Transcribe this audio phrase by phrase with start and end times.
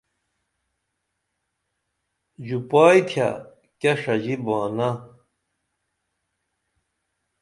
[2.45, 3.27] ژُپائی تھیہ
[3.79, 4.89] کیہ ݜژی بہانہ